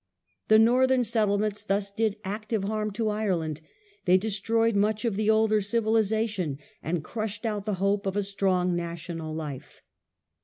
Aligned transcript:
The 0.47 0.57
northern 0.57 1.03
settlements 1.03 1.63
thus 1.63 1.91
did 1.91 2.17
active 2.25 2.63
harm 2.63 2.89
to 2.93 3.09
Ireland; 3.09 3.61
they 4.05 4.17
destroyed 4.17 4.75
much 4.75 5.05
of 5.05 5.15
the 5.15 5.29
older 5.29 5.61
civilization, 5.61 6.57
and 6.81 7.03
crushed 7.03 7.45
out 7.45 7.67
the 7.67 7.75
hope 7.75 8.07
of 8.07 8.15
a 8.15 8.23
strong 8.23 8.75
national 8.75 9.35
life. 9.35 9.83